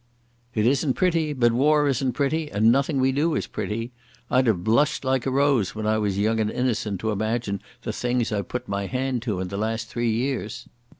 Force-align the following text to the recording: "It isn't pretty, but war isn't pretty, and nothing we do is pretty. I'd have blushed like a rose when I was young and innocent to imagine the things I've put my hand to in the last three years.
"It 0.55 0.65
isn't 0.65 0.95
pretty, 0.95 1.31
but 1.31 1.51
war 1.51 1.87
isn't 1.87 2.13
pretty, 2.13 2.49
and 2.51 2.71
nothing 2.71 2.99
we 2.99 3.11
do 3.11 3.35
is 3.35 3.45
pretty. 3.45 3.91
I'd 4.31 4.47
have 4.47 4.63
blushed 4.63 5.05
like 5.05 5.27
a 5.27 5.29
rose 5.29 5.75
when 5.75 5.85
I 5.85 5.99
was 5.99 6.17
young 6.17 6.39
and 6.39 6.49
innocent 6.49 6.99
to 7.01 7.11
imagine 7.11 7.61
the 7.83 7.93
things 7.93 8.31
I've 8.31 8.49
put 8.49 8.67
my 8.67 8.87
hand 8.87 9.21
to 9.21 9.39
in 9.41 9.49
the 9.49 9.57
last 9.57 9.89
three 9.89 10.09
years. 10.11 10.67